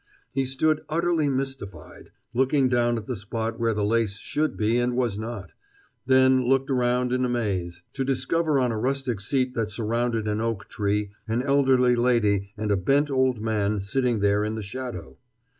[0.31, 4.97] He stood utterly mystified, looking down at the spot where the lace should be and
[4.97, 5.51] was not;
[6.07, 10.41] then looked around in a maze, to discover on a rustic seat that surrounded an
[10.41, 15.17] oak tree an elderly lady and a bent old man sitting there in the shadow.